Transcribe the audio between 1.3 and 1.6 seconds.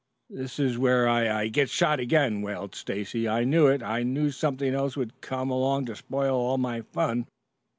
I